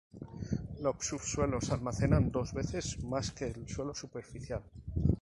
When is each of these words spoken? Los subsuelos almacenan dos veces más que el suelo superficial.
Los 0.81 1.05
subsuelos 1.05 1.69
almacenan 1.69 2.31
dos 2.31 2.53
veces 2.55 3.03
más 3.03 3.29
que 3.29 3.45
el 3.45 3.67
suelo 3.69 3.93
superficial. 3.93 4.63